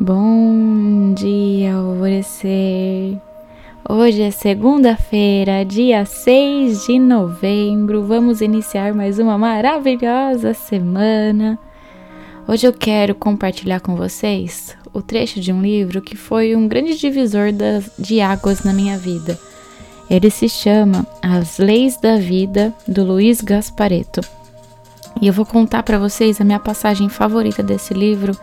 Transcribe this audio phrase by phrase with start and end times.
[0.00, 3.20] Bom dia, alvorecer.
[3.88, 8.04] Hoje é segunda-feira, dia 6 de novembro.
[8.04, 11.58] Vamos iniciar mais uma maravilhosa semana.
[12.46, 16.96] Hoje eu quero compartilhar com vocês o trecho de um livro que foi um grande
[16.96, 17.48] divisor
[17.98, 19.36] de águas na minha vida.
[20.08, 24.37] Ele se chama As Leis da Vida, do Luiz Gaspareto.
[25.20, 28.38] E eu vou contar para vocês a minha passagem favorita desse livro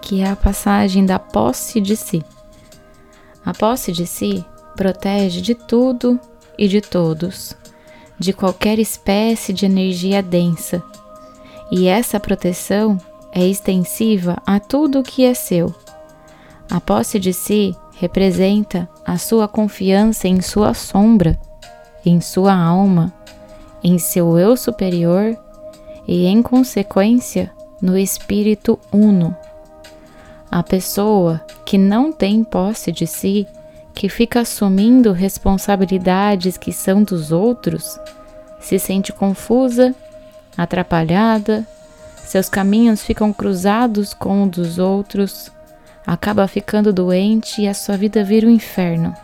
[0.00, 2.22] que é a passagem da posse de si.
[3.44, 4.44] A posse de si
[4.76, 6.18] protege de tudo
[6.56, 7.56] e de todos,
[8.18, 10.82] de qualquer espécie de energia densa.
[11.70, 12.98] E essa proteção
[13.32, 15.74] é extensiva a tudo o que é seu.
[16.70, 21.38] A posse de si representa a sua confiança em sua sombra,
[22.04, 23.12] em sua alma,
[23.82, 25.36] em seu eu superior
[26.08, 29.36] e, em consequência, no espírito uno
[30.50, 33.46] a pessoa que não tem posse de si,
[33.94, 37.98] que fica assumindo responsabilidades que são dos outros,
[38.60, 39.94] se sente confusa,
[40.56, 41.66] atrapalhada,
[42.16, 45.50] seus caminhos ficam cruzados com os dos outros,
[46.06, 49.14] acaba ficando doente e a sua vida vira um inferno.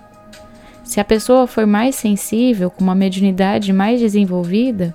[0.84, 4.94] Se a pessoa for mais sensível, com uma mediunidade mais desenvolvida,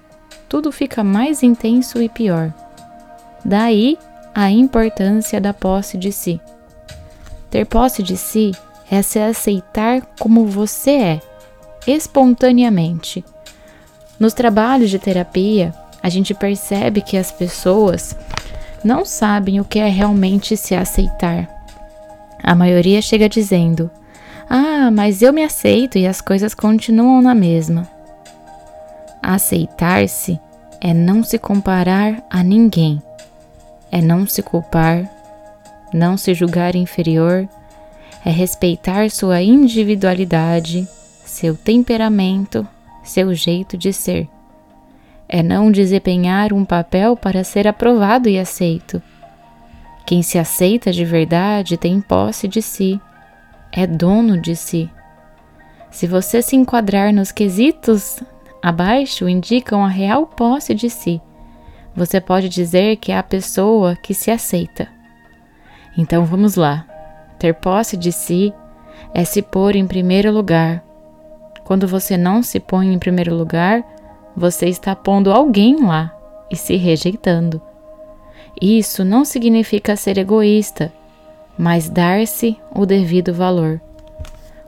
[0.49, 2.51] tudo fica mais intenso e pior.
[3.45, 3.97] Daí
[4.33, 6.41] a importância da posse de si.
[7.51, 8.51] Ter posse de si
[8.89, 11.21] é se aceitar como você é,
[11.87, 13.23] espontaneamente.
[14.19, 18.15] Nos trabalhos de terapia, a gente percebe que as pessoas
[18.83, 21.47] não sabem o que é realmente se aceitar.
[22.41, 23.89] A maioria chega dizendo:
[24.49, 27.98] Ah, mas eu me aceito e as coisas continuam na mesma.
[29.31, 30.39] Aceitar-se
[30.81, 32.99] é não se comparar a ninguém
[33.91, 35.09] é não se culpar,
[35.93, 37.47] não se julgar inferior,
[38.23, 40.87] é respeitar sua individualidade,
[41.25, 42.67] seu temperamento,
[43.03, 44.27] seu jeito de ser.
[45.27, 49.01] É não desempenhar um papel para ser aprovado e aceito.
[50.05, 52.99] Quem se aceita de verdade tem posse de si,
[53.71, 54.89] é dono de si.
[55.91, 58.19] Se você se enquadrar nos quesitos
[58.61, 61.21] abaixo, indicam a real posse de si
[61.99, 64.87] você pode dizer que é a pessoa que se aceita.
[65.97, 66.85] Então vamos lá.
[67.37, 68.53] Ter posse de si
[69.13, 70.83] é se pôr em primeiro lugar.
[71.65, 73.83] Quando você não se põe em primeiro lugar,
[74.35, 76.15] você está pondo alguém lá
[76.49, 77.61] e se rejeitando.
[78.61, 80.91] Isso não significa ser egoísta,
[81.57, 83.81] mas dar-se o devido valor.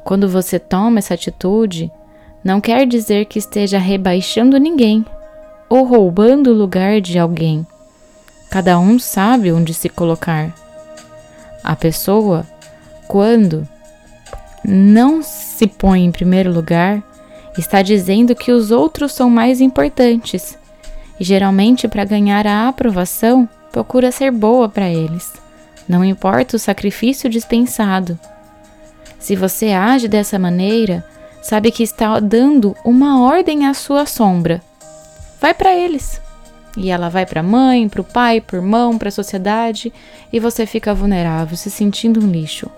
[0.03, 1.91] Quando você toma essa atitude,
[2.43, 5.05] não quer dizer que esteja rebaixando ninguém
[5.69, 7.65] ou roubando o lugar de alguém.
[8.49, 10.53] Cada um sabe onde se colocar.
[11.63, 12.45] A pessoa,
[13.07, 13.67] quando
[14.63, 17.01] não se põe em primeiro lugar,
[17.57, 20.57] está dizendo que os outros são mais importantes
[21.21, 25.31] e geralmente, para ganhar a aprovação, procura ser boa para eles.
[25.87, 28.19] Não importa o sacrifício dispensado.
[29.19, 31.05] Se você age dessa maneira,
[31.41, 34.61] sabe que está dando uma ordem à sua sombra
[35.41, 36.21] vai para eles.
[36.77, 39.91] E ela vai para a mãe, para o pai, para o irmão, para a sociedade,
[40.31, 42.69] e você fica vulnerável, se sentindo um lixo.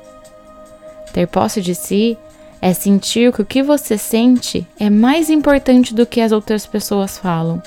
[1.12, 2.18] Ter posse de si
[2.60, 7.18] é sentir que o que você sente é mais importante do que as outras pessoas
[7.18, 7.62] falam.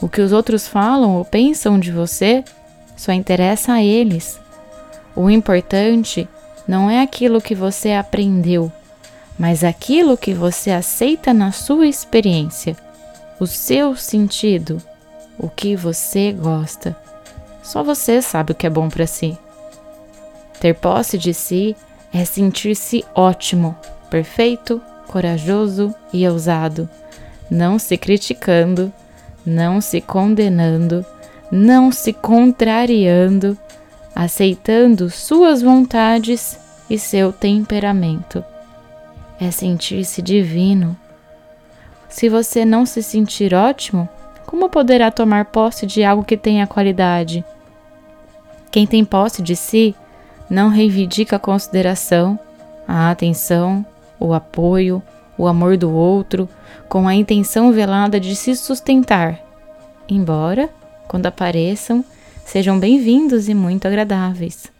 [0.00, 2.42] O que os outros falam ou pensam de você
[2.96, 4.40] só interessa a eles.
[5.14, 6.28] O importante
[6.66, 8.72] não é aquilo que você aprendeu,
[9.38, 12.76] mas aquilo que você aceita na sua experiência
[13.38, 14.80] o seu sentido,
[15.38, 16.96] o que você gosta.
[17.62, 19.36] Só você sabe o que é bom para si.
[20.58, 21.76] Ter posse de si
[22.12, 23.76] é sentir-se ótimo,
[24.08, 26.88] perfeito, corajoso e ousado,
[27.50, 28.92] não se criticando,
[29.44, 31.04] não se condenando,
[31.50, 33.56] não se contrariando,
[34.14, 36.58] aceitando suas vontades
[36.88, 38.42] e seu temperamento.
[39.38, 40.96] É sentir-se divino
[42.08, 44.08] se você não se sentir ótimo,
[44.46, 47.44] como poderá tomar posse de algo que tenha qualidade?
[48.70, 49.94] Quem tem posse de si
[50.48, 52.38] não reivindica a consideração,
[52.86, 53.84] a atenção,
[54.18, 55.02] o apoio,
[55.36, 56.48] o amor do outro,
[56.88, 59.38] com a intenção velada de se sustentar,
[60.08, 60.70] embora,
[61.08, 62.04] quando apareçam,
[62.44, 64.72] sejam bem-vindos e muito agradáveis.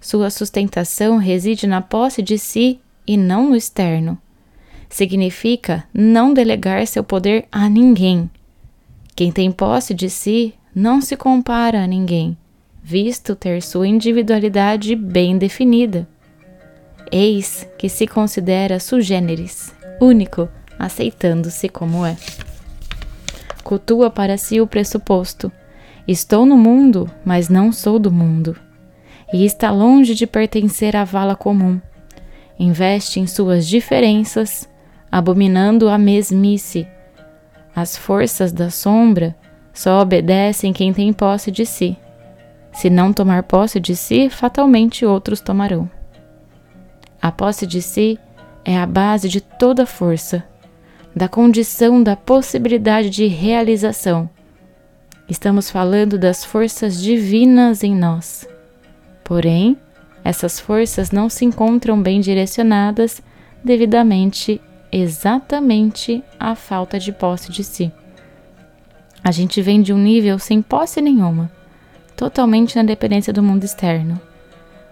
[0.00, 4.18] Sua sustentação reside na posse de si e não no externo
[4.88, 8.30] significa não delegar seu poder a ninguém.
[9.14, 12.36] Quem tem posse de si não se compara a ninguém,
[12.82, 16.08] visto ter sua individualidade bem definida.
[17.10, 22.16] Eis que se considera sugêneres, único, aceitando-se como é.
[23.64, 25.50] Cultua para si o pressuposto:
[26.06, 28.56] estou no mundo, mas não sou do mundo.
[29.32, 31.80] E está longe de pertencer à vala comum.
[32.58, 34.68] Investe em suas diferenças,
[35.10, 36.86] abominando a mesmice.
[37.74, 39.36] As forças da sombra
[39.72, 41.96] só obedecem quem tem posse de si.
[42.72, 45.88] Se não tomar posse de si, fatalmente outros tomarão.
[47.22, 48.18] A posse de si
[48.64, 50.44] é a base de toda força,
[51.14, 54.28] da condição da possibilidade de realização.
[55.28, 58.48] Estamos falando das forças divinas em nós.
[59.24, 59.76] Porém,
[60.28, 63.22] essas forças não se encontram bem direcionadas
[63.64, 64.60] devidamente
[64.92, 67.90] exatamente à falta de posse de si.
[69.24, 71.50] A gente vem de um nível sem posse nenhuma,
[72.14, 74.20] totalmente na dependência do mundo externo.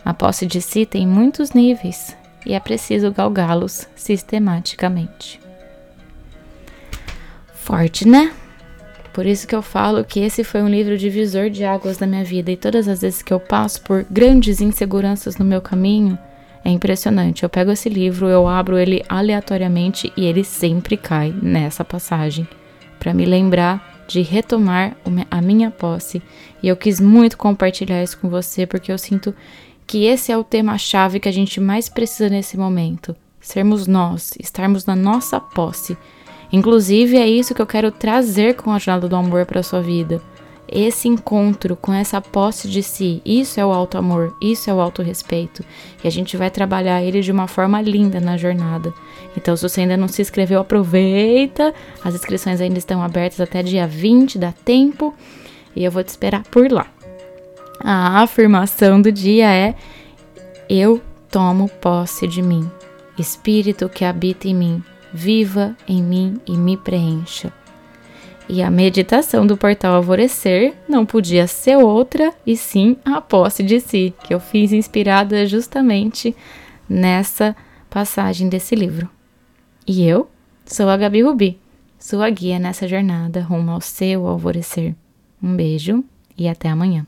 [0.03, 2.17] A posse de si tem muitos níveis
[2.47, 5.39] e é preciso galgá-los sistematicamente.
[7.53, 8.33] Forte, né?
[9.17, 12.23] Por isso que eu falo que esse foi um livro divisor de águas da minha
[12.23, 16.19] vida e todas as vezes que eu passo por grandes inseguranças no meu caminho,
[16.63, 17.43] é impressionante.
[17.43, 22.47] Eu pego esse livro, eu abro ele aleatoriamente e ele sempre cai nessa passagem
[22.99, 24.95] para me lembrar de retomar
[25.31, 26.21] a minha posse.
[26.63, 29.35] E eu quis muito compartilhar isso com você porque eu sinto
[29.87, 33.17] que esse é o tema-chave que a gente mais precisa nesse momento.
[33.41, 35.97] Sermos nós, estarmos na nossa posse.
[36.53, 40.23] Inclusive, é isso que eu quero trazer com a jornada do amor para sua vida
[40.69, 44.81] esse encontro com essa posse de si, isso é o alto amor, isso é o
[44.81, 45.65] alto respeito.
[46.03, 48.93] E a gente vai trabalhar ele de uma forma linda na jornada.
[49.37, 51.73] Então, se você ainda não se inscreveu, aproveita.
[52.05, 55.15] As inscrições ainda estão abertas até dia 20, dá tempo.
[55.75, 56.87] E eu vou te esperar por lá.
[57.81, 59.75] A afirmação do dia é:
[60.69, 61.01] Eu
[61.31, 62.69] tomo posse de mim.
[63.19, 64.85] Espírito que habita em mim,
[65.17, 67.51] viva em mim e me preencha.
[68.49, 73.81] E a meditação do portal Alvorecer não podia ser outra e sim a posse de
[73.81, 76.37] si, que eu fiz inspirada justamente
[76.89, 77.57] nessa
[77.89, 79.09] passagem desse livro.
[79.87, 80.29] E eu
[80.67, 81.59] sou a Gabi Rubi,
[81.99, 84.95] sua guia nessa jornada rumo ao seu alvorecer.
[85.43, 86.05] Um beijo
[86.37, 87.07] e até amanhã.